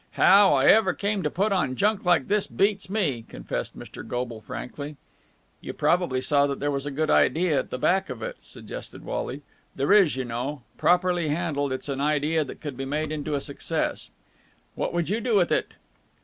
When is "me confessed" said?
2.89-3.77